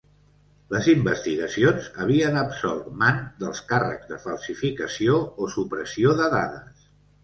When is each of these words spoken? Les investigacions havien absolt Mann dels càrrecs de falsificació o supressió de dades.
Les 0.75 0.87
investigacions 0.93 1.91
havien 2.07 2.41
absolt 2.45 2.89
Mann 3.03 3.23
dels 3.45 3.63
càrrecs 3.75 4.13
de 4.15 4.21
falsificació 4.27 5.23
o 5.49 5.55
supressió 5.61 6.21
de 6.23 6.37
dades. 6.39 6.95